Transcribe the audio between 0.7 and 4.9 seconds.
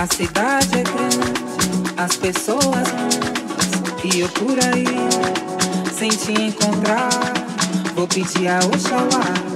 é grande, as pessoas grandes, e eu por aí,